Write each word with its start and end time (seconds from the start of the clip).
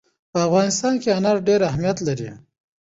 په 0.31 0.37
افغانستان 0.47 0.93
کې 1.01 1.09
انار 1.17 1.37
ډېر 1.47 1.59
اهمیت 1.69 1.97
لري. 2.07 2.29